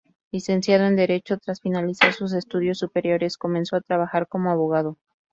Licenciado 0.31 0.85
en 0.87 0.95
Derecho, 0.95 1.37
tras 1.37 1.61
finalizar 1.61 2.11
sus 2.13 2.33
estudios 2.33 2.79
superiores 2.79 3.37
comenzó 3.37 3.75
a 3.75 3.81
trabajar 3.81 4.27
como 4.27 4.49
abogado. 4.49 4.97